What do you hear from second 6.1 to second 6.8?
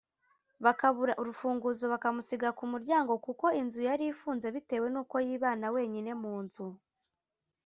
mu nzu